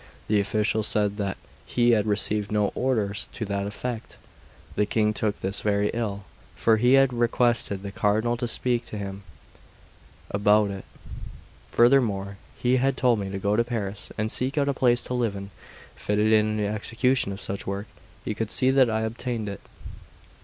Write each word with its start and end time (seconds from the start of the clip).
The 0.27 0.39
official 0.39 0.81
said 0.81 1.17
that 1.17 1.37
he 1.63 1.91
had 1.91 2.07
received 2.07 2.51
no 2.51 2.69
orders 2.73 3.29
to 3.33 3.45
that 3.45 3.67
effect. 3.67 4.17
The 4.75 4.87
King 4.87 5.13
took 5.13 5.39
this 5.41 5.61
very 5.61 5.91
ill, 5.93 6.25
for 6.55 6.77
he 6.77 6.93
had 6.93 7.13
requested 7.13 7.83
the 7.83 7.91
Cardinal 7.91 8.35
to 8.37 8.47
speak 8.47 8.83
to 8.87 8.97
him 8.97 9.21
about 10.31 10.71
it. 10.71 10.85
Furthermore, 11.71 12.39
he 12.57 12.79
told 12.93 13.19
me 13.19 13.29
to 13.29 13.37
go 13.37 13.55
to 13.55 13.63
Paris 13.63 14.09
and 14.17 14.31
seek 14.31 14.57
out 14.57 14.67
a 14.69 14.73
place 14.73 15.03
to 15.03 15.13
live 15.13 15.35
in, 15.35 15.51
fitted 15.95 16.31
for 16.31 16.55
the 16.59 16.65
execution 16.65 17.31
of 17.31 17.39
such 17.39 17.67
work; 17.67 17.85
he 18.25 18.35
would 18.39 18.49
see 18.49 18.71
that 18.71 18.89
I 18.89 19.01
obtained 19.01 19.47
it. 19.47 19.61